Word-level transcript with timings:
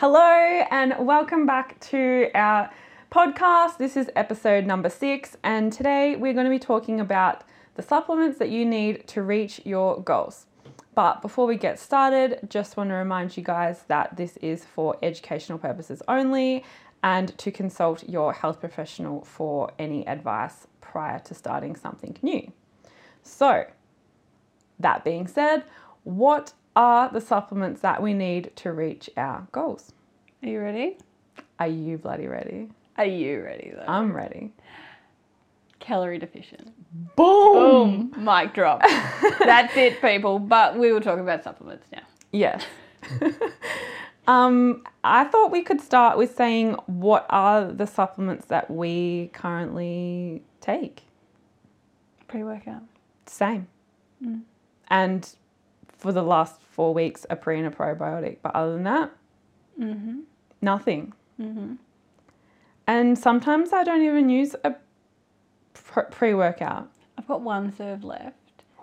Hello, 0.00 0.22
and 0.70 0.94
welcome 1.00 1.44
back 1.44 1.80
to 1.80 2.30
our 2.32 2.70
podcast. 3.10 3.78
This 3.78 3.96
is 3.96 4.08
episode 4.14 4.64
number 4.64 4.88
six, 4.88 5.36
and 5.42 5.72
today 5.72 6.14
we're 6.14 6.34
going 6.34 6.44
to 6.44 6.50
be 6.50 6.58
talking 6.60 7.00
about 7.00 7.42
the 7.74 7.82
supplements 7.82 8.38
that 8.38 8.48
you 8.48 8.64
need 8.64 9.08
to 9.08 9.22
reach 9.22 9.60
your 9.64 10.00
goals. 10.00 10.46
But 10.94 11.20
before 11.20 11.48
we 11.48 11.56
get 11.56 11.80
started, 11.80 12.38
just 12.48 12.76
want 12.76 12.90
to 12.90 12.94
remind 12.94 13.36
you 13.36 13.42
guys 13.42 13.82
that 13.88 14.16
this 14.16 14.36
is 14.36 14.64
for 14.64 14.96
educational 15.02 15.58
purposes 15.58 16.00
only 16.06 16.64
and 17.02 17.36
to 17.36 17.50
consult 17.50 18.08
your 18.08 18.32
health 18.32 18.60
professional 18.60 19.22
for 19.22 19.72
any 19.80 20.06
advice 20.06 20.68
prior 20.80 21.18
to 21.18 21.34
starting 21.34 21.74
something 21.74 22.16
new. 22.22 22.52
So, 23.24 23.64
that 24.78 25.02
being 25.02 25.26
said, 25.26 25.64
what 26.04 26.52
are 26.78 27.10
the 27.12 27.20
supplements 27.20 27.80
that 27.80 28.00
we 28.00 28.14
need 28.14 28.54
to 28.54 28.72
reach 28.72 29.10
our 29.16 29.48
goals? 29.50 29.92
Are 30.44 30.48
you 30.48 30.60
ready? 30.60 30.96
Are 31.58 31.66
you 31.66 31.98
bloody 31.98 32.28
ready? 32.28 32.68
Are 32.96 33.04
you 33.04 33.42
ready 33.42 33.72
though? 33.74 33.84
I'm 33.88 34.14
ready. 34.14 34.52
Calorie 35.80 36.18
deficient. 36.18 36.72
Boom! 37.16 38.10
Boom. 38.10 38.24
Mic 38.24 38.54
drop. 38.54 38.82
That's 39.40 39.76
it, 39.76 40.00
people. 40.00 40.38
But 40.38 40.78
we 40.78 40.92
will 40.92 41.00
talk 41.00 41.18
about 41.18 41.42
supplements 41.42 41.84
now. 41.92 42.02
Yes. 42.30 42.64
um, 44.28 44.84
I 45.02 45.24
thought 45.24 45.50
we 45.50 45.62
could 45.62 45.80
start 45.80 46.16
with 46.16 46.36
saying 46.36 46.74
what 46.86 47.26
are 47.28 47.64
the 47.64 47.88
supplements 47.88 48.46
that 48.46 48.70
we 48.70 49.30
currently 49.32 50.42
take? 50.60 51.02
Pre 52.28 52.44
workout. 52.44 52.82
Same. 53.26 53.66
And 54.88 55.28
for 55.98 56.12
the 56.12 56.22
last 56.22 56.62
four 56.62 56.94
weeks, 56.94 57.26
a 57.28 57.36
pre 57.36 57.58
and 57.58 57.66
a 57.66 57.70
probiotic. 57.70 58.38
But 58.42 58.54
other 58.54 58.72
than 58.72 58.84
that, 58.84 59.10
Mm-hmm. 59.78 60.20
nothing. 60.62 61.12
Mm-hmm. 61.40 61.74
And 62.86 63.18
sometimes 63.18 63.72
I 63.72 63.84
don't 63.84 64.02
even 64.02 64.28
use 64.28 64.56
a 64.64 64.74
pre 66.10 66.34
workout. 66.34 66.88
I've 67.16 67.28
got 67.28 67.42
one 67.42 67.72
serve 67.76 68.02
left. 68.04 68.34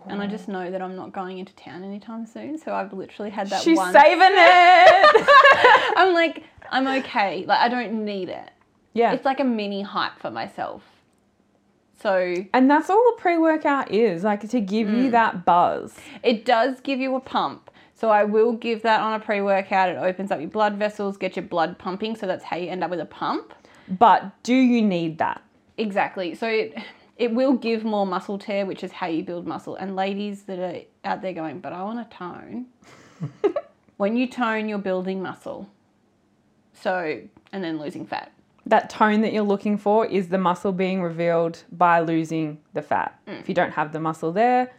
And 0.08 0.21
I 0.21 0.27
just 0.27 0.47
know 0.47 0.69
that 0.69 0.81
I'm 0.83 0.95
not 0.95 1.11
going 1.13 1.39
into 1.39 1.53
town 1.55 1.83
anytime 1.83 2.27
soon. 2.27 2.59
So 2.59 2.73
I've 2.75 2.93
literally 2.93 3.31
had 3.31 3.49
that 3.49 3.63
She's 3.63 3.77
one. 3.77 3.91
saving 3.91 4.19
it. 4.21 5.93
I'm 5.97 6.13
like, 6.13 6.43
I'm 6.69 6.86
okay. 6.99 7.43
Like, 7.47 7.59
I 7.59 7.67
don't 7.69 8.05
need 8.05 8.30
it. 8.30 8.52
yeah. 8.93 9.13
It's 9.13 9.25
like 9.25 9.39
a 9.39 9.43
mini 9.43 9.81
hype 9.81 10.19
for 10.19 10.30
myself. 10.30 10.83
So 12.01 12.45
And 12.53 12.69
that's 12.69 12.89
all 12.89 13.13
a 13.17 13.19
pre 13.19 13.38
workout 13.38 13.91
is, 13.91 14.23
like 14.23 14.47
to 14.49 14.59
give 14.61 14.88
Mm. 14.88 15.03
you 15.05 15.11
that 15.11 15.45
buzz. 15.45 15.95
It 16.23 16.45
does 16.45 16.81
give 16.81 16.99
you 16.99 17.15
a 17.15 17.19
pump. 17.19 17.71
So 17.93 18.09
I 18.09 18.25
will 18.25 18.53
give 18.53 18.81
that 18.81 18.99
on 18.99 19.13
a 19.13 19.19
pre 19.23 19.41
workout. 19.41 19.89
It 19.89 19.97
opens 19.97 20.29
up 20.31 20.39
your 20.39 20.49
blood 20.49 20.75
vessels, 20.75 21.17
get 21.17 21.35
your 21.35 21.45
blood 21.45 21.77
pumping. 21.77 22.15
So 22.15 22.27
that's 22.27 22.43
how 22.43 22.57
you 22.57 22.67
end 22.69 22.83
up 22.83 22.89
with 22.89 22.99
a 22.99 23.05
pump. 23.05 23.53
But 23.87 24.31
do 24.43 24.53
you 24.53 24.81
need 24.81 25.17
that? 25.19 25.41
Exactly. 25.77 26.35
So 26.35 26.47
it, 26.47 26.75
it 27.17 27.33
will 27.33 27.53
give 27.53 27.83
more 27.85 28.05
muscle 28.05 28.37
tear, 28.37 28.65
which 28.65 28.83
is 28.83 28.91
how 28.91 29.07
you 29.07 29.23
build 29.23 29.47
muscle. 29.47 29.75
And 29.75 29.95
ladies 29.95 30.43
that 30.43 30.59
are 30.59 30.81
out 31.09 31.21
there 31.21 31.33
going, 31.33 31.59
but 31.59 31.71
I 31.71 31.83
want 31.83 32.09
to 32.11 32.17
tone. 32.17 32.65
when 33.97 34.17
you 34.17 34.27
tone, 34.27 34.67
you're 34.67 34.77
building 34.77 35.21
muscle. 35.21 35.69
So, 36.73 37.21
and 37.53 37.63
then 37.63 37.80
losing 37.80 38.05
fat. 38.05 38.33
That 38.67 38.89
tone 38.89 39.21
that 39.21 39.31
you're 39.31 39.44
looking 39.44 39.77
for 39.77 40.05
is 40.08 40.30
the 40.30 40.38
muscle 40.39 40.71
being 40.71 41.02
revealed 41.03 41.63
by 41.71 41.99
losing 41.99 42.59
the 42.73 42.81
fat. 42.81 43.19
Mm. 43.27 43.39
If 43.39 43.47
you 43.49 43.53
don't 43.55 43.71
have 43.71 43.94
the 43.94 43.99
muscle 43.99 44.31
there, 44.31 44.71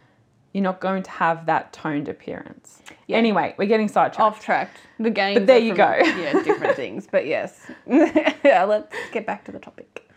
you're 0.53 0.63
not 0.63 0.81
going 0.81 1.03
to 1.03 1.11
have 1.11 1.45
that 1.45 1.71
toned 1.71 2.09
appearance. 2.09 2.81
Yeah. 3.07 3.17
Anyway, 3.17 3.55
we're 3.57 3.67
getting 3.67 3.87
sidetracked. 3.87 4.19
Off 4.19 4.43
tracked. 4.43 4.77
The 4.99 5.09
games. 5.09 5.45
there 5.45 5.57
you 5.59 5.69
from- 5.75 5.77
go. 5.77 5.97
Yeah, 6.21 6.33
different 6.43 6.75
things. 6.83 7.07
But 7.09 7.25
yes. 7.27 7.71
yeah, 7.85 8.63
let's 8.67 8.93
get 9.13 9.25
back 9.25 9.45
to 9.45 9.51
the 9.51 9.59
topic. 9.59 10.09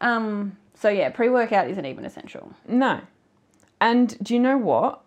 Um. 0.00 0.56
So 0.74 0.88
yeah, 0.88 1.08
pre 1.10 1.28
workout 1.28 1.68
isn't 1.68 1.84
even 1.84 2.04
essential. 2.04 2.52
No. 2.68 3.00
And 3.80 4.16
do 4.22 4.34
you 4.34 4.40
know 4.40 4.56
what? 4.58 5.00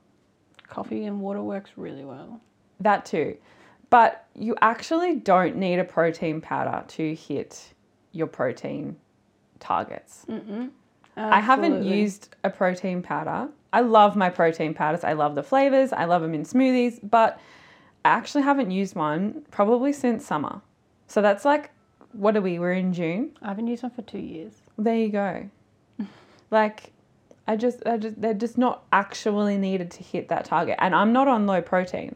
Coffee 0.68 1.06
and 1.06 1.22
water 1.22 1.42
works 1.42 1.72
really 1.78 2.04
well. 2.04 2.42
That 2.82 3.06
too. 3.06 3.38
But 3.92 4.26
you 4.34 4.56
actually 4.62 5.18
don't 5.18 5.58
need 5.58 5.78
a 5.78 5.84
protein 5.84 6.42
powder 6.42 6.84
to 6.88 7.14
hit 7.14 7.74
your 8.14 8.26
protein 8.26 8.96
targets. 9.60 10.26
I 11.18 11.40
haven't 11.42 11.84
used 11.84 12.36
a 12.44 12.50
protein 12.50 13.04
powder. 13.04 13.50
I 13.74 13.82
love 13.82 14.16
my 14.16 14.30
protein 14.30 14.74
powders. 14.74 15.04
I 15.04 15.14
love 15.14 15.36
the 15.36 15.44
flavors. 15.44 15.94
I 15.94 16.06
love 16.06 16.22
them 16.22 16.34
in 16.34 16.44
smoothies, 16.44 17.00
but 17.04 17.40
I 18.04 18.10
actually 18.10 18.44
haven't 18.44 18.72
used 18.72 18.96
one 18.96 19.44
probably 19.52 19.94
since 19.94 20.26
summer. 20.26 20.62
So 21.08 21.22
that's 21.22 21.46
like, 21.46 21.72
what 22.14 22.36
are 22.38 22.42
we? 22.42 22.60
We're 22.60 22.74
in 22.74 22.94
June. 22.94 23.32
I 23.42 23.50
haven't 23.50 23.68
used 23.68 23.84
one 23.84 23.92
for 23.92 24.02
two 24.02 24.20
years. 24.20 24.54
There 24.78 24.96
you 24.96 25.10
go. 25.10 25.50
like, 26.52 26.92
I 27.48 27.58
just, 27.58 27.86
I 27.86 27.98
just, 27.98 28.22
they're 28.22 28.34
just 28.34 28.58
not 28.58 28.84
actually 28.94 29.58
needed 29.58 29.92
to 29.92 30.04
hit 30.04 30.30
that 30.30 30.46
target. 30.46 30.78
And 30.80 30.96
I'm 30.96 31.12
not 31.12 31.28
on 31.28 31.46
low 31.46 31.62
protein. 31.62 32.16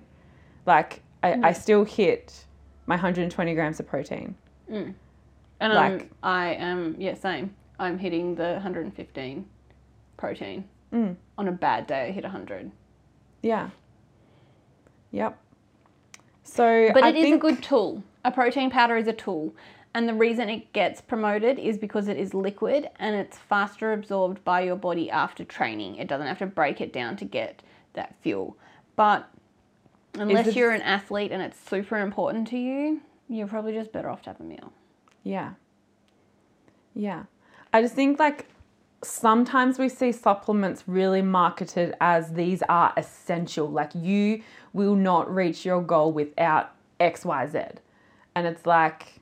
Like, 0.66 1.02
I, 1.26 1.50
I 1.50 1.54
still 1.54 1.84
hit 1.84 2.46
my 2.86 2.96
120 2.96 3.54
grams 3.54 3.80
of 3.80 3.88
protein. 3.88 4.36
And 4.70 4.94
Like- 5.60 6.02
I'm, 6.02 6.10
I 6.24 6.48
am, 6.56 6.96
yeah, 6.98 7.14
same. 7.16 7.56
I'm 7.80 7.98
hitting 7.98 8.36
the 8.36 8.54
115 8.54 9.46
protein. 10.18 10.64
Mm. 10.94 11.16
On 11.38 11.48
a 11.48 11.52
bad 11.52 11.88
day, 11.88 12.08
I 12.08 12.12
hit 12.12 12.24
100. 12.24 12.72
Yeah. 13.42 13.70
Yep. 15.12 15.38
So, 16.44 16.90
But 16.94 17.04
I 17.04 17.10
it 17.10 17.16
is 17.16 17.34
a 17.34 17.38
good 17.38 17.62
tool. 17.64 18.04
A 18.24 18.32
protein 18.32 18.70
powder 18.70 18.98
is 18.98 19.08
a 19.08 19.14
tool. 19.14 19.54
And 19.94 20.10
the 20.10 20.14
reason 20.14 20.50
it 20.50 20.74
gets 20.74 21.00
promoted 21.00 21.58
is 21.58 21.78
because 21.78 22.08
it 22.10 22.18
is 22.18 22.34
liquid 22.34 22.90
and 23.00 23.16
it's 23.16 23.38
faster 23.38 23.94
absorbed 23.94 24.44
by 24.44 24.62
your 24.62 24.76
body 24.76 25.10
after 25.10 25.46
training. 25.46 25.96
It 25.96 26.08
doesn't 26.08 26.28
have 26.28 26.40
to 26.40 26.46
break 26.46 26.82
it 26.82 26.92
down 26.92 27.16
to 27.18 27.26
get 27.26 27.64
that 27.94 28.16
fuel. 28.22 28.58
But 28.98 29.30
unless 30.18 30.56
you're 30.56 30.72
an 30.72 30.82
athlete 30.82 31.32
and 31.32 31.42
it's 31.42 31.60
super 31.70 31.98
important 31.98 32.48
to 32.50 32.58
you, 32.58 33.02
you're 33.30 33.48
probably 33.48 33.74
just 33.74 33.92
better 33.92 34.10
off 34.10 34.22
to 34.24 34.30
have 34.32 34.40
a 34.40 34.44
meal. 34.44 34.72
Yeah. 35.24 35.54
Yeah. 36.94 37.24
I 37.74 37.82
just 37.82 37.96
think 37.96 38.20
like 38.20 38.48
sometimes 39.04 39.78
we 39.78 39.90
see 39.90 40.12
supplements 40.12 40.84
really 40.88 41.22
marketed 41.22 41.96
as 42.02 42.34
these 42.34 42.62
are 42.70 42.94
essential. 42.98 43.70
Like 43.70 43.92
you 43.94 44.42
will 44.74 44.96
not 44.96 45.34
reach 45.34 45.66
your 45.66 45.82
goal 45.82 46.12
without 46.12 46.72
XYZ. 47.00 47.78
And 48.36 48.48
it's 48.48 48.66
like, 48.66 49.20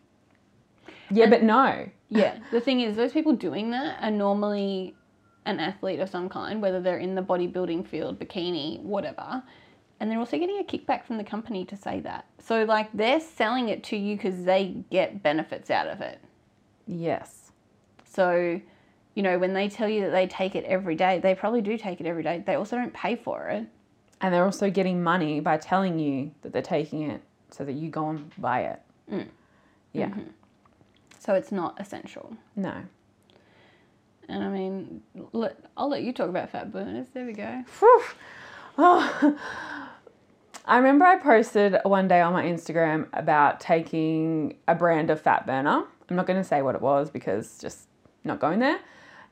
yeah, 1.09 1.29
but 1.29 1.43
no. 1.43 1.89
Yeah. 2.09 2.39
the 2.51 2.61
thing 2.61 2.81
is, 2.81 2.95
those 2.95 3.11
people 3.11 3.33
doing 3.33 3.71
that 3.71 4.01
are 4.01 4.11
normally 4.11 4.95
an 5.45 5.59
athlete 5.59 5.99
of 5.99 6.09
some 6.09 6.29
kind, 6.29 6.61
whether 6.61 6.79
they're 6.79 6.99
in 6.99 7.15
the 7.15 7.21
bodybuilding 7.21 7.87
field, 7.87 8.19
bikini, 8.19 8.81
whatever. 8.81 9.43
And 10.03 10.11
they're 10.11 10.19
also 10.19 10.37
getting 10.37 10.59
a 10.59 10.63
kickback 10.65 11.05
from 11.05 11.15
the 11.15 11.23
company 11.23 11.63
to 11.63 11.77
say 11.77 12.01
that. 12.01 12.25
So, 12.37 12.65
like, 12.65 12.91
they're 12.93 13.21
selling 13.21 13.69
it 13.69 13.85
to 13.85 13.95
you 13.95 14.17
because 14.17 14.43
they 14.43 14.83
get 14.91 15.23
benefits 15.23 15.71
out 15.71 15.87
of 15.87 16.01
it. 16.01 16.19
Yes. 16.85 17.53
So, 18.03 18.59
you 19.15 19.23
know, 19.23 19.39
when 19.39 19.53
they 19.53 19.69
tell 19.69 19.87
you 19.87 20.01
that 20.01 20.11
they 20.11 20.27
take 20.27 20.55
it 20.55 20.65
every 20.65 20.95
day, 20.95 21.19
they 21.19 21.33
probably 21.33 21.61
do 21.61 21.77
take 21.77 22.01
it 22.01 22.05
every 22.05 22.21
day. 22.21 22.43
They 22.45 22.55
also 22.55 22.75
don't 22.75 22.93
pay 22.93 23.15
for 23.15 23.47
it. 23.47 23.65
And 24.19 24.33
they're 24.33 24.43
also 24.43 24.69
getting 24.69 25.01
money 25.01 25.39
by 25.39 25.55
telling 25.55 25.97
you 25.97 26.31
that 26.41 26.51
they're 26.51 26.61
taking 26.61 27.09
it 27.09 27.21
so 27.49 27.63
that 27.63 27.71
you 27.71 27.89
go 27.89 28.09
and 28.09 28.29
buy 28.37 28.63
it. 28.63 28.81
Mm. 29.09 29.27
Yeah. 29.93 30.07
Mm-hmm. 30.09 30.31
So, 31.17 31.33
it's 31.33 31.53
not 31.53 31.79
essential. 31.79 32.35
No. 32.57 32.75
And 34.27 34.43
I 34.43 34.49
mean, 34.49 35.01
let, 35.31 35.57
I'll 35.77 35.87
let 35.87 36.03
you 36.03 36.11
talk 36.11 36.27
about 36.27 36.49
fat 36.49 36.73
burners. 36.73 37.07
There 37.13 37.25
we 37.25 37.31
go. 37.31 37.63
Phew. 37.67 38.03
Oh. 38.77 39.39
I 40.66 40.78
remember 40.78 41.03
I 41.03 41.18
posted 41.18 41.78
one 41.84 42.07
day 42.07 42.22
on 42.22 42.31
my 42.31 42.44
Instagram 42.44 43.07
about 43.12 43.59
taking 43.59 44.56
a 44.68 44.75
brand 44.75 45.10
of 45.10 45.19
fat 45.19 45.45
burner. 45.45 45.83
I'm 46.10 46.15
not 46.15 46.25
going 46.25 46.39
to 46.39 46.44
say 46.44 46.62
what 46.62 46.75
it 46.75 46.81
was 46.81 47.10
because 47.10 47.57
just 47.57 47.88
not 48.24 48.39
going 48.39 48.60
there. 48.60 48.80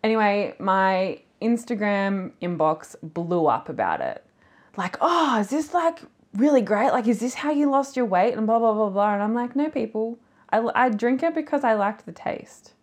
Anyway, 0.03 0.55
my 0.59 1.21
Instagram 1.41 2.31
inbox 2.41 2.95
blew 3.01 3.47
up 3.47 3.69
about 3.69 4.01
it. 4.01 4.25
Like, 4.75 4.97
oh, 4.99 5.39
is 5.39 5.49
this 5.49 5.73
like 5.73 5.99
really 6.33 6.61
great? 6.61 6.91
Like, 6.91 7.07
is 7.07 7.19
this 7.19 7.35
how 7.35 7.51
you 7.51 7.69
lost 7.69 7.95
your 7.95 8.05
weight? 8.05 8.33
And 8.33 8.45
blah, 8.45 8.59
blah, 8.59 8.73
blah, 8.73 8.89
blah. 8.89 9.13
And 9.13 9.23
I'm 9.23 9.33
like, 9.33 9.55
no, 9.55 9.69
people. 9.69 10.19
I, 10.49 10.67
I 10.75 10.89
drink 10.89 11.23
it 11.23 11.33
because 11.33 11.63
I 11.63 11.75
liked 11.75 12.05
the 12.05 12.11
taste. 12.11 12.73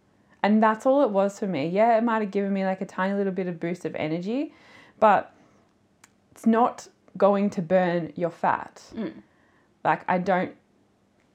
And 0.43 0.63
that's 0.63 0.87
all 0.87 1.03
it 1.03 1.11
was 1.11 1.39
for 1.39 1.47
me. 1.47 1.69
Yeah, 1.69 1.99
it 1.99 2.05
might 2.05 2.23
have 2.23 2.31
given 2.31 2.55
me 2.55 2.65
like 2.65 2.81
a 2.81 2.87
tiny 2.87 3.13
little 3.13 3.33
bit 3.33 3.47
of 3.47 3.61
boost 3.61 3.85
of 3.85 3.95
energy, 3.97 4.55
but 4.99 5.35
it's 6.31 6.47
not 6.47 6.89
going 7.19 7.51
to 7.51 7.63
burn 7.63 8.13
your 8.17 8.31
fat. 8.31 8.83
Like 9.85 10.03
I 10.09 10.19
don't 10.19 10.55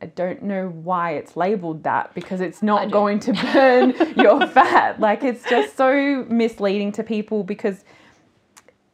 I 0.01 0.07
don't 0.07 0.43
know 0.43 0.67
why 0.67 1.11
it's 1.11 1.37
labeled 1.37 1.83
that 1.83 2.13
because 2.13 2.41
it's 2.41 2.61
not 2.61 2.91
going 2.91 3.19
to 3.21 3.33
burn 3.33 3.93
your 4.17 4.45
fat. 4.47 4.99
Like 4.99 5.23
it's 5.23 5.49
just 5.49 5.77
so 5.77 6.25
misleading 6.27 6.91
to 6.93 7.03
people 7.03 7.43
because 7.45 7.85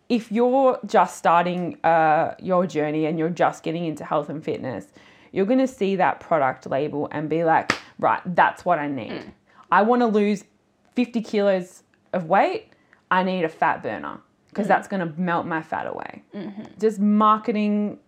if 0.08 0.32
you're 0.32 0.80
just 0.86 1.18
starting 1.18 1.78
uh, 1.84 2.36
your 2.40 2.68
journey 2.68 3.08
and 3.08 3.18
you're 3.18 3.30
just 3.30 3.64
getting 3.64 3.86
into 3.86 4.06
health 4.06 4.30
and 4.30 4.44
fitness, 4.44 4.86
you're 5.32 5.48
going 5.48 5.60
to 5.60 5.68
see 5.68 5.96
that 5.96 6.20
product 6.20 6.68
label 6.68 7.08
and 7.12 7.28
be 7.28 7.44
like, 7.44 7.72
right, 7.98 8.22
that's 8.36 8.64
what 8.64 8.78
I 8.78 8.88
need. 8.88 9.24
I 9.72 9.82
want 9.82 10.04
to 10.04 10.08
lose 10.08 10.44
50 10.96 11.22
kilos 11.22 11.82
of 12.14 12.26
weight. 12.26 12.74
I 13.10 13.24
need 13.24 13.46
a 13.46 13.50
fat 13.50 13.82
burner 13.82 14.20
because 14.50 14.66
mm. 14.66 14.70
that's 14.70 14.88
going 14.88 15.08
to 15.08 15.20
melt 15.20 15.46
my 15.46 15.62
fat 15.62 15.88
away. 15.88 16.24
Mm-hmm. 16.36 16.64
Just 16.80 17.00
marketing 17.00 18.00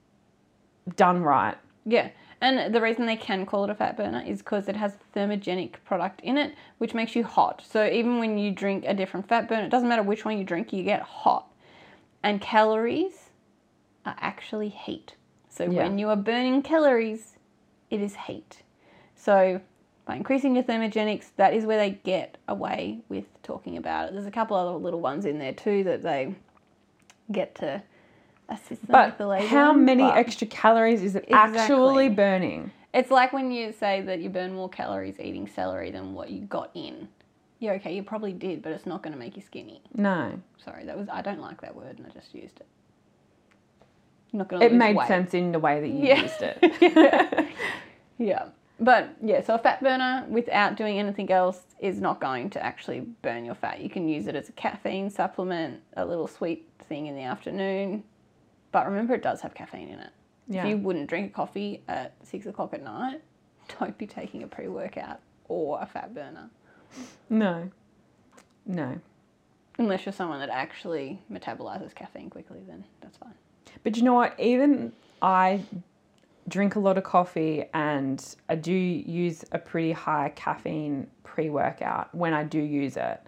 done 0.96 1.22
right. 1.22 1.56
Yeah. 1.86 2.10
And 2.42 2.74
the 2.74 2.82
reason 2.82 3.06
they 3.06 3.16
can 3.16 3.46
call 3.46 3.64
it 3.66 3.70
a 3.70 3.76
fat 3.76 3.96
burner 3.96 4.24
is 4.26 4.40
because 4.40 4.68
it 4.68 4.76
has 4.76 4.98
thermogenic 5.16 5.76
product 5.86 6.22
in 6.22 6.38
it, 6.38 6.56
which 6.80 6.96
makes 6.96 7.16
you 7.16 7.24
hot. 7.24 7.64
So 7.68 7.86
even 7.86 8.18
when 8.18 8.38
you 8.40 8.52
drink 8.52 8.84
a 8.88 8.96
different 8.96 9.28
fat 9.28 9.48
burner, 9.48 9.66
it 9.66 9.70
doesn't 9.70 9.88
matter 9.88 10.02
which 10.02 10.26
one 10.26 10.38
you 10.38 10.44
drink, 10.44 10.74
you 10.74 10.84
get 10.84 11.02
hot. 11.02 11.48
And 12.24 12.42
calories 12.42 13.30
are 14.06 14.16
actually 14.20 14.70
heat. 14.70 15.16
So 15.50 15.66
Yeah. 15.66 15.84
when 15.84 16.00
you 16.00 16.10
are 16.10 16.16
burning 16.16 16.64
calories, 16.64 17.38
it 17.92 18.02
is 18.02 18.16
heat. 18.16 18.64
So 19.16 19.62
increasing 20.16 20.56
your 20.56 20.63
thermogenics, 20.63 21.28
that 21.38 21.54
is 21.54 21.66
where 21.66 21.78
they 21.78 21.92
get 22.04 22.38
away 22.48 23.00
with 23.10 23.25
talking 23.44 23.78
about 23.78 24.08
it. 24.10 24.13
There's 24.13 24.25
a 24.25 24.31
couple 24.31 24.58
other 24.58 24.78
little 24.78 25.00
ones 25.02 25.25
in 25.25 25.40
there 25.40 25.54
too 25.54 25.84
that 25.86 26.02
they 26.04 26.36
get 27.31 27.56
to 27.56 27.81
assist 28.50 28.69
them 28.69 28.78
with 28.88 28.90
But 28.90 29.18
the 29.18 29.28
labeling. 29.28 29.50
how 29.50 29.74
many 29.74 30.04
but- 30.04 30.18
extra 30.18 30.48
calories 30.48 31.02
is 31.04 31.16
it 31.16 31.25
actually 31.31 32.10
burning? 32.10 32.72
it's 32.94 33.10
like 33.10 33.31
when 33.31 33.52
you 33.52 33.72
say 33.72 34.02
that 34.02 34.19
you 34.19 34.30
burn 34.30 34.54
more 34.54 34.68
calories 34.69 35.18
eating 35.19 35.48
celery 35.48 35.92
than 35.92 36.14
what 36.14 36.30
you 36.30 36.42
got 36.42 36.69
in. 36.74 37.07
Yeah, 37.60 37.74
okay, 37.74 37.94
you 37.96 38.04
probably 38.04 38.34
did, 38.34 38.62
but 38.64 38.72
it's 38.74 38.86
not 38.88 39.02
going 39.04 39.14
to 39.14 39.19
make 39.19 39.36
you 39.38 39.42
skinny. 39.44 39.81
No. 39.96 40.42
Sorry, 40.57 40.84
that 40.86 40.98
was 40.98 41.07
I 41.10 41.22
don't 41.22 41.40
like 41.40 41.62
that 41.62 41.75
word, 41.75 42.00
and 42.00 42.07
I 42.07 42.10
just 42.10 42.34
used 42.36 42.60
it. 42.60 42.66
Not 44.34 44.48
going 44.48 44.62
to. 44.62 44.66
It 44.66 44.74
made 44.74 44.98
sense 45.07 45.34
in 45.34 45.52
the 45.52 45.60
way 45.60 45.80
that 45.80 45.88
you 45.88 46.06
Yeah. 46.07 46.22
used 46.22 46.42
it. 46.42 47.48
Yeah, 48.18 48.50
but 48.81 49.16
yeah, 49.24 49.44
so 49.44 49.54
a 49.54 49.60
fat 49.60 49.81
burner 49.81 50.25
without 50.28 50.75
doing 50.75 50.98
anything 50.98 51.31
else 51.31 51.62
is 51.80 52.01
not 52.01 52.19
going 52.19 52.50
to 52.50 52.66
actually 52.66 53.01
burn 53.22 53.45
your 53.45 53.54
fat. 53.54 53.80
You 53.80 53.92
can 53.92 54.10
use 54.10 54.25
it 54.25 54.36
as 54.36 54.50
a 54.50 54.54
caffeine 54.54 55.12
supplement, 55.12 55.81
a 55.95 56.04
little 56.04 56.28
sweet 56.28 56.68
thing 56.89 57.06
in 57.06 57.16
the 57.16 57.22
afternoon, 57.22 58.04
but 58.72 58.88
remember 58.88 59.13
it 59.13 59.22
does 59.22 59.39
have 59.42 59.54
caffeine 59.54 59.89
in 59.89 60.00
it. 60.00 60.10
Yeah. 60.48 60.63
If 60.63 60.69
you 60.69 60.78
wouldn't 60.78 61.07
drink 61.07 61.31
a 61.31 61.33
coffee 61.33 61.83
at 61.88 62.16
six 62.24 62.48
o'clock 62.48 62.74
at 62.74 62.83
night, 62.83 63.22
don't 63.80 63.95
be 64.00 64.07
taking 64.07 64.42
a 64.42 64.48
pre 64.48 64.68
workout 64.68 65.19
or 65.48 65.80
a 65.80 65.86
fat 65.86 66.16
burner. 66.16 66.50
No. 67.30 67.69
No. 68.66 69.00
Unless 69.78 70.06
you're 70.07 70.13
someone 70.13 70.39
that 70.39 70.50
actually 70.50 71.22
metabolizes 71.31 71.94
caffeine 71.94 72.31
quickly, 72.31 72.62
then 72.68 72.83
that's 73.00 73.18
fine. 73.18 73.33
But 73.83 73.95
you 73.95 74.04
know 74.04 74.16
what? 74.16 74.39
Even 74.39 74.92
I 75.22 75.62
drink 76.48 76.76
a 76.76 76.80
lot 76.80 76.98
of 76.98 77.04
coffee 77.04 77.66
and 77.74 78.36
I 78.50 78.56
do 78.56 78.74
use 78.74 79.46
a 79.52 79.60
pretty 79.60 79.92
high 79.92 80.32
caffeine 80.36 81.08
pre 81.24 81.50
workout 81.50 82.14
when 82.14 82.34
I 82.34 82.44
do 82.44 82.60
use 82.60 82.98
it. 82.98 83.22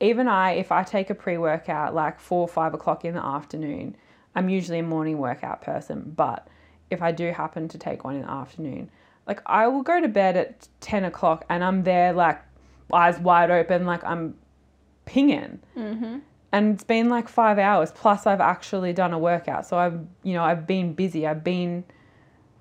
Even 0.00 0.28
I, 0.28 0.52
if 0.52 0.72
I 0.72 0.82
take 0.82 1.10
a 1.10 1.14
pre 1.14 1.36
workout 1.36 1.94
like 1.94 2.20
four 2.20 2.40
or 2.42 2.48
five 2.48 2.74
o'clock 2.74 3.04
in 3.04 3.14
the 3.14 3.24
afternoon, 3.24 3.96
I'm 4.34 4.48
usually 4.48 4.78
a 4.78 4.82
morning 4.82 5.18
workout 5.18 5.60
person. 5.62 6.12
But 6.16 6.48
if 6.90 7.02
I 7.02 7.12
do 7.12 7.30
happen 7.32 7.68
to 7.68 7.78
take 7.78 8.04
one 8.04 8.16
in 8.16 8.22
the 8.22 8.30
afternoon, 8.30 8.90
like 9.26 9.42
I 9.46 9.66
will 9.66 9.82
go 9.82 10.00
to 10.00 10.08
bed 10.08 10.36
at 10.36 10.68
10 10.80 11.04
o'clock 11.04 11.44
and 11.48 11.62
I'm 11.62 11.82
there 11.82 12.12
like 12.12 12.40
eyes 12.92 13.18
wide 13.18 13.50
open, 13.50 13.86
like 13.86 14.02
I'm 14.04 14.34
pinging 15.04 15.58
mm-hmm. 15.76 16.18
And 16.52 16.74
it's 16.74 16.84
been 16.84 17.08
like 17.08 17.28
five 17.28 17.58
hours 17.58 17.92
plus 17.92 18.26
i've 18.26 18.40
actually 18.40 18.92
done 18.92 19.12
a 19.12 19.18
workout 19.18 19.66
so 19.66 19.78
i've 19.78 20.00
you 20.22 20.32
know 20.34 20.42
i've 20.42 20.66
been 20.66 20.92
busy 20.94 21.26
i've 21.26 21.44
been 21.44 21.84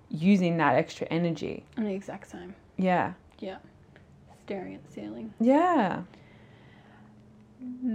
using 0.09 0.57
that 0.57 0.75
extra 0.75 1.06
energy 1.07 1.63
I'm 1.77 1.86
the 1.86 1.94
exact 1.94 2.30
same. 2.31 2.56
yeah 2.77 3.13
Yeah. 3.39 3.57
Staring 4.45 4.74
at 4.75 4.86
the 4.88 4.91
ceiling. 4.91 5.33
yeah 5.39 6.01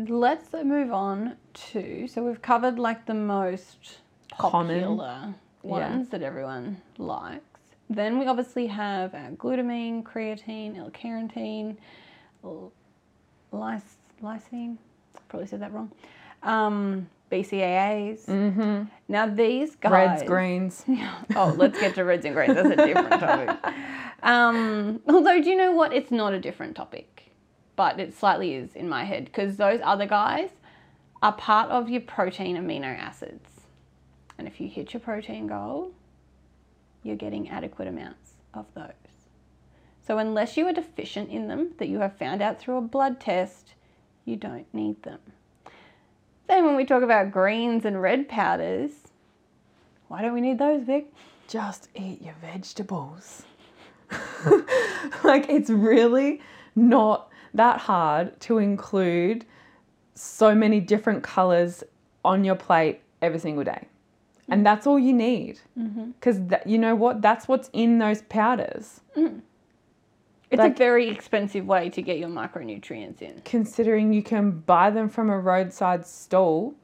Let's 0.06 0.52
move 0.52 0.92
on 0.92 1.36
to 1.72 2.06
so 2.06 2.22
we've 2.22 2.42
covered 2.42 2.78
like 2.78 3.06
the 3.06 3.14
most 3.14 3.98
Common. 4.36 4.80
popular 4.80 5.34
ones 5.62 6.10
that 6.10 6.22
everyone 6.22 6.82
likes. 6.98 7.42
Then 7.88 8.18
we 8.18 8.26
obviously 8.26 8.66
have 8.66 9.14
our 9.14 9.30
glutamine, 9.30 10.02
creatine, 10.02 10.76
L-carnitine, 10.78 11.76
lys- 13.52 13.82
lysine. 14.22 14.76
Probably 15.34 15.48
said 15.48 15.62
that 15.62 15.72
wrong. 15.72 15.90
Um, 16.44 17.10
BCAAs. 17.32 18.26
mm-hmm 18.26 18.84
Now 19.08 19.26
these 19.26 19.74
guys. 19.74 19.90
reds 19.90 20.22
greens 20.22 20.84
oh, 21.34 21.52
let's 21.56 21.80
get 21.80 21.96
to 21.96 22.04
reds 22.04 22.24
and 22.24 22.36
greens. 22.36 22.54
That's 22.54 22.70
a 22.70 22.86
different 22.86 23.10
topic. 23.20 23.74
Um, 24.22 25.00
although, 25.08 25.42
do 25.42 25.50
you 25.50 25.56
know 25.56 25.72
what? 25.72 25.92
It's 25.92 26.10
not 26.12 26.32
a 26.32 26.40
different 26.40 26.76
topic, 26.76 27.32
but 27.76 28.00
it 28.00 28.16
slightly 28.16 28.54
is 28.54 28.74
in 28.74 28.88
my 28.88 29.04
head 29.04 29.24
because 29.26 29.56
those 29.56 29.80
other 29.82 30.06
guys 30.06 30.48
are 31.20 31.32
part 31.32 31.68
of 31.70 31.90
your 31.90 32.00
protein 32.00 32.56
amino 32.56 32.96
acids. 32.96 33.50
And 34.38 34.46
if 34.48 34.60
you 34.62 34.68
hit 34.68 34.94
your 34.94 35.00
protein 35.00 35.46
goal, 35.46 35.90
you're 37.02 37.16
getting 37.16 37.50
adequate 37.50 37.86
amounts 37.86 38.34
of 38.54 38.64
those. 38.74 38.92
So, 40.06 40.16
unless 40.16 40.56
you 40.56 40.66
are 40.68 40.72
deficient 40.72 41.28
in 41.28 41.48
them, 41.48 41.72
that 41.78 41.88
you 41.88 41.98
have 41.98 42.16
found 42.16 42.40
out 42.40 42.58
through 42.58 42.78
a 42.78 42.82
blood 42.82 43.20
test, 43.20 43.73
you 44.24 44.36
don't 44.36 44.66
need 44.72 45.02
them. 45.02 45.20
Then, 46.46 46.64
when 46.66 46.76
we 46.76 46.84
talk 46.84 47.02
about 47.02 47.30
greens 47.30 47.84
and 47.84 48.00
red 48.00 48.28
powders, 48.28 48.92
why 50.08 50.22
don't 50.22 50.34
we 50.34 50.40
need 50.40 50.58
those, 50.58 50.84
Vic? 50.84 51.10
just 51.48 51.88
eat 51.94 52.22
your 52.22 52.34
vegetables. 52.40 53.42
Like 55.22 55.48
it's 55.48 55.70
really 55.70 56.42
not 56.74 57.30
that 57.54 57.78
hard 57.78 58.38
to 58.40 58.58
include 58.58 59.46
so 60.14 60.54
many 60.54 60.80
different 60.80 61.22
colors 61.22 61.82
on 62.24 62.44
your 62.44 62.54
plate 62.54 63.00
every 63.22 63.38
single 63.38 63.64
day. 63.64 63.86
And 64.48 64.60
mm. 64.60 64.64
that's 64.64 64.86
all 64.86 64.98
you 64.98 65.12
need. 65.12 65.60
Mm-hmm. 65.78 66.10
Because 66.10 66.40
you 66.66 66.78
know 66.78 66.94
what? 66.94 67.22
That's 67.22 67.48
what's 67.48 67.70
in 67.72 67.98
those 67.98 68.22
powders 68.22 69.00
mm. 69.16 69.40
It's 70.54 70.60
Like- 70.60 70.72
a 70.72 70.76
very 70.76 71.08
expensive 71.08 71.66
way 71.66 71.90
to 71.90 72.00
get 72.00 72.18
your 72.18 72.28
micronutrients 72.28 73.20
in. 73.20 73.42
considering 73.44 74.12
you 74.12 74.22
can 74.22 74.52
buy 74.60 74.90
them 74.90 75.08
from 75.08 75.28
a 75.28 75.38
roadside 75.38 76.06
stall 76.06 76.74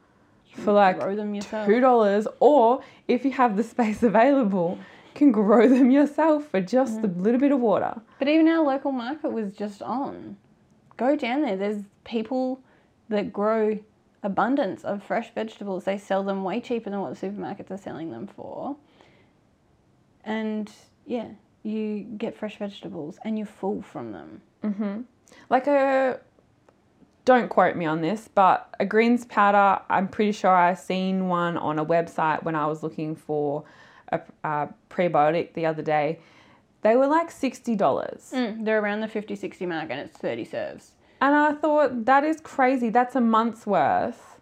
for 0.54 0.72
like 0.72 0.98
Grow 0.98 1.14
them 1.14 1.34
yourself. 1.36 1.66
two 1.66 1.80
dollars, 1.80 2.26
or 2.40 2.80
if 3.06 3.24
you 3.24 3.30
have 3.30 3.56
the 3.56 3.62
space 3.62 4.02
available, 4.12 4.78
can 5.14 5.30
grow 5.30 5.68
them 5.68 5.90
yourself 5.90 6.48
for 6.48 6.60
just 6.60 6.98
a 7.04 7.08
mm. 7.08 7.22
little 7.22 7.38
bit 7.38 7.52
of 7.52 7.60
water. 7.60 8.00
But 8.18 8.26
even 8.26 8.48
our 8.48 8.64
local 8.64 8.90
market 8.90 9.30
was 9.30 9.52
just 9.52 9.82
on. 9.82 10.36
Go 10.96 11.14
down 11.14 11.42
there. 11.42 11.56
There's 11.56 11.84
people 12.04 12.60
that 13.08 13.32
grow 13.32 13.78
abundance 14.24 14.82
of 14.84 15.02
fresh 15.02 15.32
vegetables. 15.32 15.84
They 15.84 15.96
sell 15.96 16.24
them 16.24 16.42
way 16.42 16.60
cheaper 16.60 16.90
than 16.90 17.00
what 17.00 17.14
the 17.14 17.26
supermarkets 17.28 17.70
are 17.70 17.78
selling 17.78 18.10
them 18.10 18.26
for. 18.26 18.76
And 20.24 20.70
yeah, 21.06 21.28
you 21.62 22.00
get 22.16 22.36
fresh 22.36 22.58
vegetables 22.58 23.18
and 23.24 23.38
you're 23.38 23.46
full 23.46 23.82
from 23.82 24.12
them. 24.12 24.40
Mhm. 24.62 25.04
Like 25.48 25.66
a, 25.66 26.20
don't 27.24 27.48
quote 27.48 27.76
me 27.76 27.84
on 27.86 28.00
this, 28.00 28.28
but 28.34 28.74
a 28.80 28.84
greens 28.86 29.24
powder. 29.26 29.80
I'm 29.88 30.08
pretty 30.08 30.32
sure 30.32 30.50
I 30.50 30.74
seen 30.74 31.28
one 31.28 31.56
on 31.56 31.78
a 31.78 31.84
website 31.84 32.42
when 32.42 32.54
I 32.56 32.66
was 32.66 32.82
looking 32.82 33.14
for 33.14 33.64
a, 34.10 34.20
a 34.42 34.68
prebiotic 34.88 35.52
the 35.54 35.66
other 35.66 35.82
day. 35.82 36.18
They 36.82 36.96
were 36.96 37.06
like 37.06 37.30
sixty 37.30 37.76
dollars. 37.76 38.32
Mm, 38.34 38.64
they're 38.64 38.80
around 38.80 39.00
the 39.00 39.08
50 39.08 39.36
60 39.36 39.66
mark 39.66 39.90
and 39.90 40.00
it's 40.00 40.16
30 40.16 40.44
serves. 40.46 40.92
And 41.20 41.34
I 41.34 41.52
thought, 41.52 42.06
that 42.06 42.24
is 42.24 42.40
crazy. 42.40 42.88
That's 42.88 43.14
a 43.14 43.20
month's 43.20 43.66
worth 43.66 44.40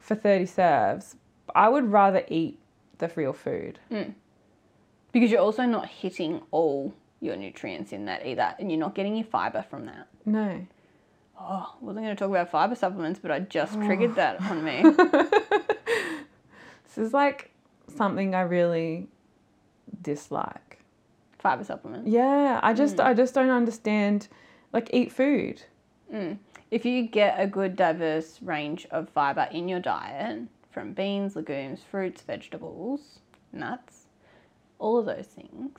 for 0.00 0.14
30 0.14 0.46
serves. 0.46 1.16
I 1.54 1.68
would 1.68 1.92
rather 1.92 2.24
eat 2.28 2.58
the 2.96 3.10
real 3.14 3.34
food. 3.34 3.78
Because 5.12 5.30
you're 5.30 5.40
also 5.40 5.64
not 5.64 5.88
hitting 5.88 6.42
all 6.50 6.94
your 7.20 7.36
nutrients 7.36 7.92
in 7.92 8.06
that 8.06 8.26
either. 8.26 8.54
And 8.58 8.70
you're 8.70 8.80
not 8.80 8.94
getting 8.94 9.14
your 9.14 9.26
fiber 9.26 9.64
from 9.68 9.86
that. 9.86 10.08
No. 10.24 10.66
Oh, 11.38 11.74
wasn't 11.80 12.04
going 12.04 12.16
to 12.16 12.18
talk 12.18 12.30
about 12.30 12.50
fiber 12.50 12.74
supplements, 12.74 13.20
but 13.20 13.30
I 13.30 13.40
just 13.40 13.76
oh. 13.76 13.84
triggered 13.84 14.14
that 14.16 14.40
on 14.42 14.64
me. 14.64 14.84
This 16.94 17.06
is 17.06 17.14
like 17.14 17.50
something 17.88 18.34
I 18.34 18.42
really 18.42 19.08
dislike. 20.02 20.78
fiber 21.38 21.64
supplements. 21.64 22.08
Yeah, 22.08 22.60
I 22.62 22.74
just 22.74 22.96
mm. 22.96 23.04
I 23.04 23.14
just 23.14 23.34
don't 23.34 23.50
understand 23.50 24.28
like 24.72 24.90
eat 24.92 25.10
food. 25.10 25.62
Mm. 26.12 26.38
If 26.70 26.84
you 26.84 27.06
get 27.06 27.40
a 27.40 27.46
good 27.46 27.76
diverse 27.76 28.40
range 28.42 28.86
of 28.90 29.08
fiber 29.08 29.48
in 29.50 29.68
your 29.68 29.80
diet 29.80 30.42
from 30.70 30.92
beans, 30.92 31.34
legumes, 31.34 31.80
fruits, 31.90 32.22
vegetables, 32.22 33.20
nuts, 33.52 34.01
all 34.82 34.98
of 34.98 35.06
those 35.06 35.26
things, 35.26 35.70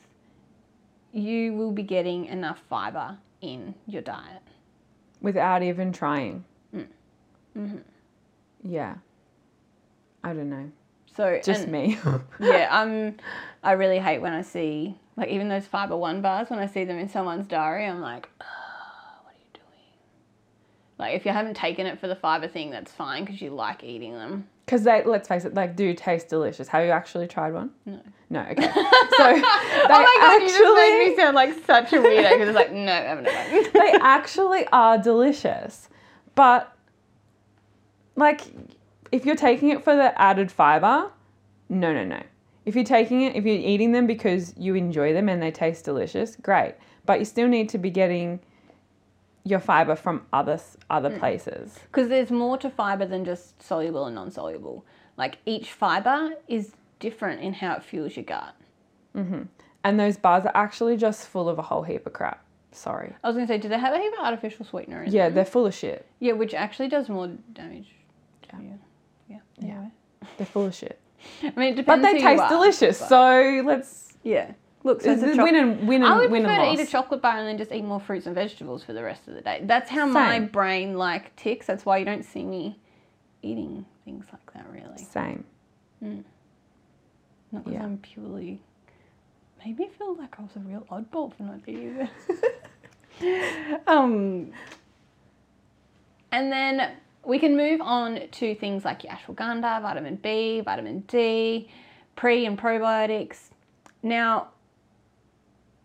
you 1.12 1.54
will 1.54 1.72
be 1.72 1.84
getting 1.84 2.26
enough 2.26 2.64
fiber 2.70 3.18
in 3.42 3.76
your 3.86 4.02
diet. 4.02 4.42
without 5.22 5.62
even 5.62 5.92
trying. 5.92 6.44
Yeah. 8.64 8.96
I 10.24 10.34
don't 10.34 10.50
know. 10.50 10.72
So 11.16 11.40
Just 11.44 11.64
and- 11.64 11.72
me. 11.72 11.98
yeah, 12.40 12.68
I'm. 12.72 13.18
I 13.62 13.74
really 13.74 14.00
hate 14.00 14.20
when 14.20 14.34
I 14.34 14.42
see 14.42 14.98
like 15.16 15.30
even 15.30 15.48
those 15.50 15.68
fiber 15.68 15.96
one 15.96 16.22
bars 16.22 16.50
when 16.50 16.60
I 16.60 16.66
see 16.66 16.86
them 16.86 16.98
in 16.98 17.08
someone's 17.10 17.46
diary. 17.48 17.86
I'm 17.86 18.02
like, 18.02 18.28
"Ah, 18.42 19.20
what 19.24 19.34
are 19.36 19.38
you 19.38 19.52
doing? 19.54 19.98
Like 20.98 21.16
if 21.16 21.26
you 21.26 21.32
haven't 21.32 21.56
taken 21.56 21.86
it 21.86 22.00
for 22.00 22.08
the 22.08 22.16
fiber 22.16 22.48
thing, 22.48 22.72
that's 22.72 22.92
fine 22.92 23.26
because 23.26 23.42
you 23.42 23.52
like 23.52 23.84
eating 23.84 24.14
them. 24.14 24.48
Because 24.65 24.84
they, 24.84 25.03
let's 25.03 25.27
face 25.27 25.46
it, 25.46 25.53
like 25.53 25.75
do 25.75 25.93
taste 25.93 26.29
delicious. 26.29 26.67
Have 26.70 26.86
you 26.86 26.91
actually 26.91 27.27
tried 27.27 27.53
one? 27.53 27.72
No. 27.86 28.00
No. 28.29 28.41
Okay. 28.41 28.63
So 28.63 28.70
they 28.70 28.74
oh 28.75 29.88
my 29.88 30.17
god, 30.22 30.41
you 30.41 30.48
just 30.48 30.75
made 30.75 31.10
me 31.10 31.15
sound 31.15 31.36
like 31.36 31.53
such 31.65 31.93
a 31.93 31.98
weirdo 31.98 32.32
because 32.32 32.48
it's 32.50 32.55
like 32.55 32.72
no, 32.72 32.91
I 32.91 32.96
haven't 32.96 33.25
done 33.25 33.74
they 33.74 33.93
actually 34.01 34.65
are 34.72 34.98
delicious, 34.98 35.89
but 36.34 36.75
like 38.15 38.41
if 39.12 39.25
you're 39.25 39.36
taking 39.36 39.70
it 39.70 39.84
for 39.84 39.96
the 39.96 40.20
added 40.20 40.51
fiber, 40.51 41.12
no, 41.70 41.93
no, 41.93 42.03
no. 42.03 42.22
If 42.65 42.75
you're 42.75 42.84
taking 42.84 43.22
it, 43.22 43.36
if 43.36 43.46
you're 43.46 43.55
eating 43.55 43.91
them 43.91 44.08
because 44.08 44.53
you 44.58 44.74
enjoy 44.75 45.13
them 45.13 45.29
and 45.29 45.41
they 45.41 45.51
taste 45.51 45.86
delicious, 45.86 46.36
great. 46.38 46.75
But 47.05 47.20
you 47.20 47.25
still 47.25 47.48
need 47.48 47.70
to 47.70 47.77
be 47.77 47.91
getting 47.91 48.39
your 49.46 49.60
fiber 49.60 49.96
from 49.96 50.26
other 50.32 50.60
other 50.90 51.18
places. 51.20 51.78
Because 51.92 52.10
there's 52.10 52.32
more 52.32 52.58
to 52.60 52.70
fiber 52.70 53.06
than 53.06 53.26
just 53.26 53.62
soluble 53.62 54.06
and 54.06 54.16
non-soluble. 54.16 54.86
Like 55.18 55.38
each 55.46 55.72
fiber 55.74 56.32
is 56.48 56.74
different 57.00 57.42
in 57.42 57.54
how 57.54 57.74
it 57.76 57.84
fuels 57.84 58.16
your 58.16 58.26
gut. 58.26 58.56
Mhm. 59.16 59.48
And 59.84 60.00
those 60.00 60.18
bars 60.18 60.46
are 60.46 60.52
actually 60.56 60.96
just 60.98 61.28
full 61.28 61.50
of 61.50 61.60
a 61.60 61.62
whole 61.62 61.84
heap 61.84 62.06
of 62.08 62.14
crap. 62.14 62.44
Sorry. 62.72 63.14
I 63.24 63.28
was 63.28 63.36
gonna 63.36 63.48
say, 63.48 63.58
do 63.58 63.68
they 63.70 63.78
have 63.78 63.94
a 63.94 63.98
heap 64.00 64.14
of 64.14 64.26
artificial 64.26 64.66
sweetener 64.66 65.04
in 65.04 65.12
Yeah, 65.12 65.26
them? 65.26 65.36
they're 65.36 65.46
full 65.46 65.66
of 65.66 65.74
shit. 65.74 66.08
Yeah, 66.20 66.34
which 66.34 66.54
actually 66.54 66.88
does 66.88 67.10
more 67.10 67.28
damage. 67.54 67.94
To 68.44 68.50
Yeah. 68.56 68.62
you. 68.64 68.80
Yeah. 69.28 69.38
Yeah. 69.60 69.68
Anyway. 69.74 69.92
They're 70.38 70.48
full 70.48 70.66
of 70.68 70.74
shit. 70.74 71.00
I 71.44 71.52
mean, 71.60 71.78
it 71.78 71.86
But 71.86 72.02
they 72.02 72.14
taste 72.20 72.42
are, 72.42 72.50
delicious. 72.50 73.00
but- 73.00 73.10
So 73.10 73.62
let's 73.66 74.14
yeah. 74.24 74.54
Look, 74.84 75.02
so 75.02 75.12
it's 75.12 75.24
it's 75.24 75.38
a 75.38 75.42
a 75.42 75.44
win 75.44 75.56
and 75.56 75.88
win 75.88 76.04
and 76.04 76.13
I 76.13 76.18
would 76.18 76.32
win 76.32 76.44
prefer 76.44 76.58
to 76.58 76.63
loss. 76.63 76.80
eat 76.80 76.88
a 76.88 76.92
chocolate 76.92 77.22
bar 77.22 77.38
and 77.38 77.48
then 77.48 77.58
just 77.58 77.72
eat 77.72 77.84
more 77.86 78.00
fruits 78.02 78.25
and 78.25 78.36
vegetables 78.36 78.84
for 78.84 78.92
the 78.94 79.04
rest 79.04 79.28
of 79.28 79.34
the 79.34 79.42
day. 79.42 79.62
That's 79.63 79.90
how 79.90 80.06
my 80.06 80.40
brain 80.40 80.98
like 80.98 81.36
ticks. 81.38 81.66
That's 81.68 81.86
why 81.86 81.98
you 82.00 82.06
don't 82.06 82.25
see 82.25 82.44
me 82.44 82.78
eating 83.42 83.86
things 84.04 84.25
like 84.32 84.54
that 84.54 84.66
really. 84.72 84.98
Same. 85.04 85.46
Not 86.02 87.63
because 87.63 87.74
Yeah. 87.74 87.84
I'm 87.84 87.98
purely. 88.00 88.60
Made 89.66 89.80
me 89.80 89.90
feel 89.98 90.16
like 90.16 90.38
I 90.38 90.42
was 90.42 90.52
a 90.58 90.60
real 90.60 90.86
oddball 90.92 91.34
for 91.34 91.44
not 91.44 91.60
eating 91.68 92.10
it. 93.22 93.84
um, 93.88 94.52
and 96.34 96.52
then 96.52 96.92
we 97.24 97.40
can 97.40 97.56
move 97.56 97.80
on 97.80 98.28
to 98.30 98.56
things 98.56 98.84
like 98.84 99.06
your 99.06 99.13
ashwagandha, 99.13 99.82
vitamin 99.82 100.16
B, 100.18 100.60
vitamin 100.60 101.02
D, 101.08 101.70
pre 102.18 102.46
and 102.46 102.60
probiotics. 102.60 103.52
Now, 104.02 104.50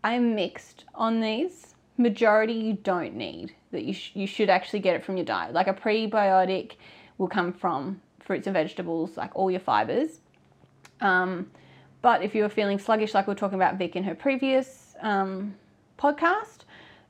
I'm 0.05 0.35
mixed 0.35 0.85
on 0.95 1.21
these. 1.21 1.75
Majority 1.97 2.53
you 2.53 2.75
don't 2.75 3.15
need. 3.15 3.55
That 3.73 3.85
you 3.85 3.93
sh- 3.93 4.13
you 4.15 4.27
should 4.27 4.49
actually 4.49 4.81
get 4.81 4.95
it 4.95 5.05
from 5.05 5.17
your 5.17 5.27
diet. 5.27 5.53
Like 5.53 5.67
a 5.67 5.75
prebiotic 5.75 6.77
will 7.19 7.29
come 7.29 7.53
from 7.53 8.01
fruits 8.21 8.47
and 8.47 8.55
vegetables, 8.55 9.17
like 9.17 9.35
all 9.35 9.51
your 9.51 9.61
fibers. 9.61 10.21
Um, 11.01 11.51
but 12.03 12.23
if 12.23 12.35
you're 12.35 12.49
feeling 12.49 12.79
sluggish, 12.79 13.15
like 13.15 13.27
we 13.27 13.33
were 13.33 13.39
talking 13.39 13.59
about 13.59 13.77
Vic 13.77 13.97
in 13.97 14.05
her 14.05 14.15
previous 14.15 14.95
um, 15.01 15.55
podcast, 15.99 16.61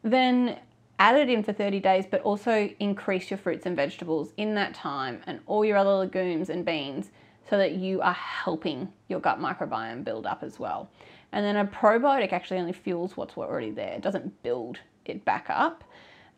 then 0.02 0.58
add 0.98 1.16
it 1.16 1.28
in 1.28 1.42
for 1.42 1.52
30 1.52 1.80
days, 1.80 2.06
but 2.10 2.20
also 2.22 2.70
increase 2.80 3.30
your 3.30 3.38
fruits 3.38 3.66
and 3.66 3.76
vegetables 3.76 4.32
in 4.36 4.54
that 4.54 4.74
time 4.74 5.20
and 5.26 5.40
all 5.46 5.64
your 5.64 5.76
other 5.76 5.92
legumes 5.92 6.50
and 6.50 6.64
beans 6.64 7.10
so 7.48 7.56
that 7.58 7.72
you 7.72 8.00
are 8.00 8.12
helping 8.12 8.88
your 9.08 9.20
gut 9.20 9.40
microbiome 9.40 10.04
build 10.04 10.26
up 10.26 10.42
as 10.42 10.58
well. 10.58 10.90
And 11.32 11.44
then 11.44 11.56
a 11.56 11.64
probiotic 11.64 12.32
actually 12.32 12.60
only 12.60 12.72
fuels 12.72 13.16
what's 13.16 13.36
already 13.36 13.70
there, 13.70 13.92
it 13.94 14.02
doesn't 14.02 14.42
build 14.42 14.78
it 15.04 15.24
back 15.24 15.46
up. 15.48 15.84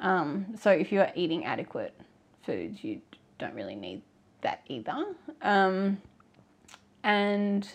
Um, 0.01 0.47
so 0.59 0.71
if 0.71 0.91
you 0.93 1.01
are 1.01 1.13
eating 1.15 1.45
adequate 1.45 1.95
foods, 2.43 2.83
you 2.83 3.01
don't 3.39 3.55
really 3.55 3.77
need 3.77 4.03
that 4.43 4.63
either. 4.69 5.15
Um, 5.43 6.01
and 7.03 7.69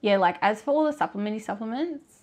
yeah, 0.00 0.16
like 0.16 0.36
as 0.42 0.62
for 0.62 0.72
all 0.72 0.84
the 0.84 0.96
supplementy 0.96 1.40
supplements, 1.40 2.14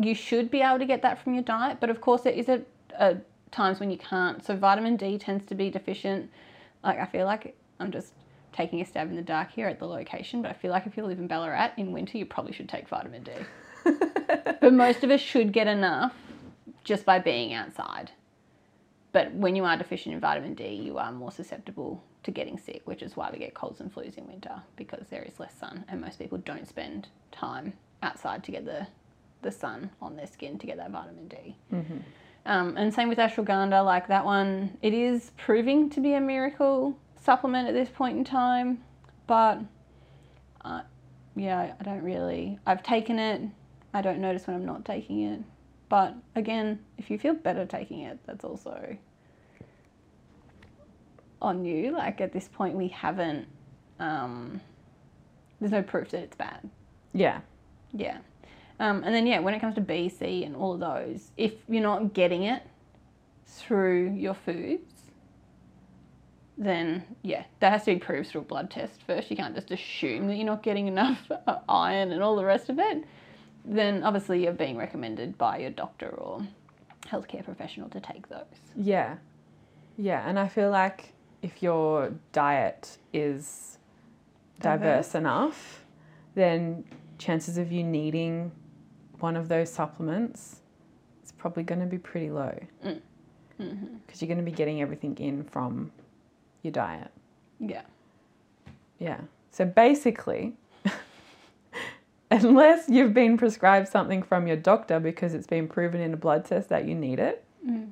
you 0.00 0.14
should 0.14 0.50
be 0.50 0.60
able 0.60 0.78
to 0.78 0.86
get 0.86 1.02
that 1.02 1.22
from 1.22 1.34
your 1.34 1.42
diet. 1.42 1.78
But 1.80 1.90
of 1.90 2.00
course, 2.00 2.22
there 2.22 2.32
is 2.32 2.48
a, 2.48 2.62
a 2.98 3.16
times 3.50 3.80
when 3.80 3.90
you 3.90 3.98
can't. 3.98 4.44
So 4.44 4.56
vitamin 4.56 4.96
D 4.96 5.18
tends 5.18 5.44
to 5.46 5.54
be 5.54 5.70
deficient. 5.70 6.30
Like 6.84 6.98
I 6.98 7.06
feel 7.06 7.26
like 7.26 7.56
I'm 7.80 7.90
just 7.90 8.12
taking 8.58 8.80
a 8.80 8.84
stab 8.84 9.08
in 9.08 9.14
the 9.14 9.22
dark 9.22 9.52
here 9.52 9.68
at 9.68 9.78
the 9.78 9.86
location, 9.86 10.42
but 10.42 10.50
I 10.50 10.54
feel 10.54 10.72
like 10.72 10.84
if 10.84 10.96
you 10.96 11.04
live 11.04 11.20
in 11.20 11.28
Ballarat 11.28 11.70
in 11.76 11.92
winter, 11.92 12.18
you 12.18 12.26
probably 12.26 12.52
should 12.52 12.68
take 12.68 12.88
vitamin 12.88 13.22
D. 13.22 13.30
but 14.60 14.72
most 14.72 15.04
of 15.04 15.10
us 15.12 15.20
should 15.20 15.52
get 15.52 15.68
enough 15.68 16.12
just 16.82 17.04
by 17.04 17.20
being 17.20 17.54
outside. 17.54 18.10
But 19.12 19.32
when 19.32 19.54
you 19.54 19.64
are 19.64 19.76
deficient 19.76 20.12
in 20.12 20.20
vitamin 20.20 20.54
D, 20.54 20.66
you 20.70 20.98
are 20.98 21.12
more 21.12 21.30
susceptible 21.30 22.02
to 22.24 22.32
getting 22.32 22.58
sick, 22.58 22.82
which 22.84 23.00
is 23.00 23.16
why 23.16 23.30
we 23.32 23.38
get 23.38 23.54
colds 23.54 23.80
and 23.80 23.94
flus 23.94 24.18
in 24.18 24.26
winter 24.26 24.60
because 24.74 25.06
there 25.08 25.22
is 25.22 25.38
less 25.38 25.54
sun, 25.54 25.84
and 25.88 26.00
most 26.00 26.18
people 26.18 26.38
don't 26.38 26.66
spend 26.68 27.06
time 27.30 27.72
outside 28.02 28.42
to 28.42 28.50
get 28.50 28.64
the, 28.64 28.88
the 29.42 29.52
sun 29.52 29.88
on 30.02 30.16
their 30.16 30.26
skin 30.26 30.58
to 30.58 30.66
get 30.66 30.78
that 30.78 30.90
vitamin 30.90 31.28
D. 31.28 31.56
Um, 32.44 32.76
and 32.76 32.92
same 32.92 33.08
with 33.08 33.18
ashwagandha, 33.18 33.84
like 33.84 34.08
that 34.08 34.24
one, 34.24 34.76
it 34.82 34.94
is 34.94 35.30
proving 35.36 35.90
to 35.90 36.00
be 36.00 36.14
a 36.14 36.20
miracle 36.20 36.96
supplement 37.20 37.68
at 37.68 37.74
this 37.74 37.88
point 37.88 38.18
in 38.18 38.24
time, 38.24 38.82
but 39.26 39.60
uh, 40.64 40.82
yeah, 41.36 41.74
I 41.78 41.82
don't 41.84 42.02
really. 42.02 42.58
I've 42.66 42.82
taken 42.82 43.18
it. 43.18 43.42
I 43.94 44.02
don't 44.02 44.20
notice 44.20 44.46
when 44.46 44.56
I'm 44.56 44.66
not 44.66 44.84
taking 44.84 45.22
it. 45.22 45.40
But 45.88 46.14
again, 46.34 46.80
if 46.98 47.10
you 47.10 47.18
feel 47.18 47.34
better 47.34 47.64
taking 47.64 48.00
it, 48.00 48.18
that's 48.26 48.44
also 48.44 48.96
on 51.40 51.64
you. 51.64 51.92
Like 51.92 52.20
at 52.20 52.32
this 52.32 52.48
point, 52.48 52.74
we 52.74 52.88
haven't. 52.88 53.46
Um, 53.98 54.60
there's 55.60 55.72
no 55.72 55.82
proof 55.82 56.10
that 56.10 56.22
it's 56.22 56.36
bad. 56.36 56.68
Yeah. 57.12 57.40
Yeah. 57.92 58.18
Um, 58.80 59.02
and 59.02 59.14
then, 59.14 59.26
yeah, 59.26 59.40
when 59.40 59.54
it 59.54 59.60
comes 59.60 59.74
to 59.74 59.80
B, 59.80 60.08
C, 60.08 60.44
and 60.44 60.54
all 60.54 60.74
of 60.74 60.80
those, 60.80 61.32
if 61.36 61.52
you're 61.68 61.82
not 61.82 62.14
getting 62.14 62.44
it 62.44 62.62
through 63.46 64.12
your 64.12 64.34
foods, 64.34 65.07
then 66.58 67.04
yeah, 67.22 67.44
that 67.60 67.70
has 67.72 67.84
to 67.84 67.94
be 67.94 68.00
proved 68.00 68.28
through 68.30 68.40
a 68.42 68.44
blood 68.44 68.70
test 68.70 69.00
first. 69.06 69.30
You 69.30 69.36
can't 69.36 69.54
just 69.54 69.70
assume 69.70 70.26
that 70.26 70.34
you're 70.36 70.44
not 70.46 70.62
getting 70.62 70.88
enough 70.88 71.30
iron 71.68 72.10
and 72.12 72.22
all 72.22 72.36
the 72.36 72.44
rest 72.44 72.68
of 72.68 72.78
it. 72.78 73.04
Then 73.64 74.02
obviously 74.02 74.42
you're 74.44 74.52
being 74.52 74.76
recommended 74.76 75.38
by 75.38 75.58
your 75.58 75.70
doctor 75.70 76.08
or 76.08 76.42
healthcare 77.06 77.44
professional 77.44 77.88
to 77.90 78.00
take 78.00 78.28
those. 78.28 78.44
Yeah. 78.76 79.16
Yeah. 79.96 80.28
And 80.28 80.38
I 80.38 80.48
feel 80.48 80.70
like 80.70 81.12
if 81.42 81.62
your 81.62 82.12
diet 82.32 82.98
is 83.12 83.78
diverse, 84.60 84.80
Diverse. 85.12 85.14
enough, 85.14 85.84
then 86.34 86.84
chances 87.18 87.56
of 87.58 87.70
you 87.70 87.84
needing 87.84 88.50
one 89.20 89.36
of 89.36 89.48
those 89.48 89.70
supplements 89.70 90.60
is 91.24 91.30
probably 91.32 91.62
going 91.62 91.80
to 91.80 91.86
be 91.86 91.98
pretty 91.98 92.30
low. 92.30 92.58
Because 92.82 93.00
Mm. 93.60 94.20
you're 94.20 94.28
going 94.28 94.38
to 94.38 94.44
be 94.44 94.52
getting 94.52 94.80
everything 94.82 95.16
in 95.18 95.42
from 95.44 95.90
your 96.62 96.72
diet. 96.72 97.10
Yeah. 97.60 97.82
Yeah. 98.98 99.20
So 99.50 99.64
basically, 99.64 100.54
unless 102.30 102.88
you've 102.88 103.14
been 103.14 103.36
prescribed 103.38 103.88
something 103.88 104.22
from 104.22 104.46
your 104.46 104.56
doctor 104.56 105.00
because 105.00 105.34
it's 105.34 105.46
been 105.46 105.66
proven 105.68 106.00
in 106.00 106.12
a 106.14 106.16
blood 106.16 106.44
test 106.44 106.68
that 106.68 106.86
you 106.86 106.94
need 106.94 107.18
it, 107.18 107.44
Mm. 107.66 107.90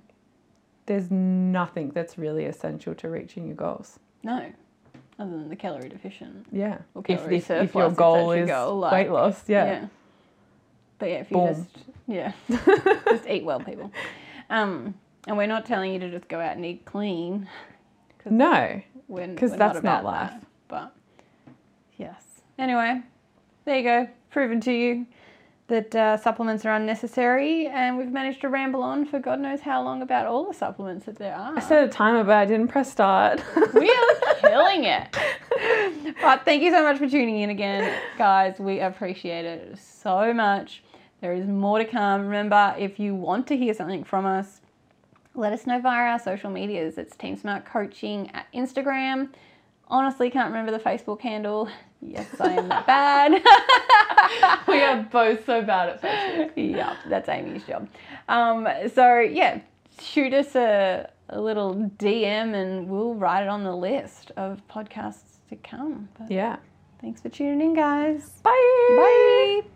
there's 0.86 1.10
nothing 1.10 1.90
that's 1.90 2.16
really 2.16 2.44
essential 2.44 2.94
to 2.94 3.08
reaching 3.10 3.46
your 3.48 3.56
goals. 3.56 3.98
No, 4.22 4.46
other 5.18 5.30
than 5.30 5.48
the 5.48 5.56
calorie 5.56 5.88
deficient. 5.88 6.46
Yeah. 6.52 6.78
Or 6.94 7.02
If, 7.08 7.18
calorie 7.18 7.36
if, 7.38 7.50
if 7.50 7.74
your 7.74 7.86
if 7.88 7.96
goal 7.96 8.34
your 8.34 8.44
is 8.44 8.48
goal, 8.50 8.78
like- 8.78 8.92
weight 8.92 9.10
loss, 9.10 9.48
yeah. 9.48 9.86
But 10.98 11.08
yeah, 11.10 11.16
if 11.16 11.30
you 11.32 11.36
Boom. 11.38 11.48
just 11.48 11.84
yeah, 12.06 12.32
just 13.08 13.26
eat 13.28 13.44
well, 13.44 13.58
people. 13.60 13.90
Um, 14.48 14.94
and 15.26 15.36
we're 15.36 15.48
not 15.48 15.66
telling 15.66 15.92
you 15.92 15.98
to 15.98 16.10
just 16.10 16.28
go 16.28 16.38
out 16.40 16.54
and 16.56 16.64
eat 16.64 16.84
clean. 16.84 17.48
No. 18.30 18.82
because 19.08 19.52
that's 19.52 19.74
not 19.74 19.76
about 19.76 20.04
life. 20.04 20.30
that, 20.30 20.46
but 20.68 20.96
yes. 21.96 22.22
Anyway, 22.58 23.02
there 23.64 23.76
you 23.76 23.82
go. 23.82 24.08
Proven 24.30 24.60
to 24.62 24.72
you 24.72 25.06
that 25.68 25.94
uh, 25.96 26.16
supplements 26.16 26.64
are 26.64 26.74
unnecessary, 26.74 27.66
and 27.66 27.96
we've 27.98 28.12
managed 28.12 28.40
to 28.42 28.48
ramble 28.48 28.82
on 28.82 29.04
for 29.04 29.18
God 29.18 29.40
knows 29.40 29.60
how 29.60 29.82
long 29.82 30.00
about 30.02 30.26
all 30.26 30.46
the 30.46 30.54
supplements 30.54 31.06
that 31.06 31.16
there 31.16 31.34
are. 31.34 31.56
I 31.56 31.60
set 31.60 31.82
a 31.82 31.88
timer, 31.88 32.22
but 32.22 32.36
I 32.36 32.44
didn't 32.44 32.68
press 32.68 32.90
start. 32.90 33.42
we 33.74 33.90
are 33.90 34.34
killing 34.40 34.84
it. 34.84 35.16
But 36.20 36.44
thank 36.44 36.62
you 36.62 36.70
so 36.70 36.82
much 36.82 36.98
for 36.98 37.08
tuning 37.08 37.40
in 37.40 37.50
again, 37.50 37.98
guys. 38.18 38.58
We 38.58 38.80
appreciate 38.80 39.44
it 39.44 39.78
so 39.78 40.32
much. 40.32 40.82
There 41.20 41.32
is 41.32 41.46
more 41.46 41.78
to 41.78 41.84
come. 41.84 42.22
Remember, 42.22 42.74
if 42.78 43.00
you 43.00 43.14
want 43.14 43.46
to 43.48 43.56
hear 43.56 43.74
something 43.74 44.04
from 44.04 44.26
us, 44.26 44.60
let 45.36 45.52
us 45.52 45.66
know 45.66 45.80
via 45.80 46.10
our 46.12 46.18
social 46.18 46.50
medias. 46.50 46.98
It's 46.98 47.14
Team 47.16 47.36
Smart 47.36 47.64
Coaching 47.66 48.30
at 48.32 48.46
Instagram. 48.52 49.28
Honestly, 49.88 50.30
can't 50.30 50.48
remember 50.48 50.72
the 50.72 50.78
Facebook 50.82 51.20
handle. 51.20 51.68
Yes, 52.02 52.26
I 52.40 52.52
am 52.54 52.68
that 52.68 52.86
bad. 52.86 53.32
we 54.68 54.82
are 54.82 55.02
both 55.04 55.46
so 55.46 55.62
bad 55.62 55.88
at 55.90 56.02
Facebook. 56.02 56.52
yeah, 56.56 56.96
that's 57.08 57.28
Amy's 57.28 57.64
job. 57.64 57.88
Um, 58.28 58.66
so 58.94 59.18
yeah, 59.20 59.60
shoot 60.00 60.32
us 60.34 60.54
a, 60.56 61.08
a 61.28 61.40
little 61.40 61.74
DM 61.98 62.54
and 62.54 62.88
we'll 62.88 63.14
write 63.14 63.42
it 63.42 63.48
on 63.48 63.62
the 63.64 63.74
list 63.74 64.32
of 64.36 64.60
podcasts 64.68 65.38
to 65.50 65.56
come. 65.56 66.08
But 66.18 66.30
Yeah. 66.30 66.56
thanks 67.00 67.20
for 67.20 67.28
tuning 67.28 67.60
in, 67.60 67.74
guys. 67.74 68.30
Bye. 68.42 68.50
Bye. 68.96 69.75